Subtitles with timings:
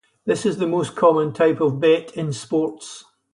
[0.25, 3.05] This is the most common type of bet in sports.